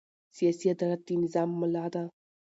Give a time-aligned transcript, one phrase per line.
[0.37, 2.03] سیاسي عدالت د نظام ملا ده